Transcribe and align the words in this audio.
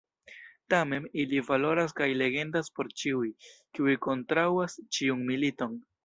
Tamen, 0.73 1.03
ili 1.23 1.41
valoras 1.49 1.93
kaj 1.99 2.07
legendas 2.21 2.71
por 2.79 2.89
ĉiuj, 3.01 3.27
kiuj 3.77 3.95
kontraŭas 4.09 4.79
ĉiun 4.99 5.21
militon. 5.29 5.77